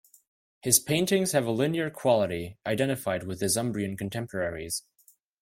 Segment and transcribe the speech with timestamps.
[0.63, 4.81] His paintings have a linear quality identified with his Umbrian contemporaries.